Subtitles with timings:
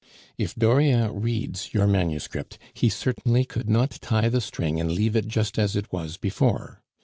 [0.35, 5.27] If Dauriat reads your manuscript, he certainly could not tie the string and leave it
[5.27, 6.81] just as it was before.